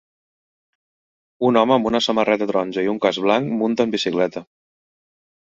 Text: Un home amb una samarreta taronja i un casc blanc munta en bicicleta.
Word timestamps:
Un 1.49 1.59
home 1.61 1.75
amb 1.75 1.89
una 1.91 2.01
samarreta 2.05 2.49
taronja 2.53 2.87
i 2.87 2.91
un 2.97 2.97
casc 3.05 3.25
blanc 3.27 3.55
munta 3.63 3.87
en 3.89 3.97
bicicleta. 3.97 4.47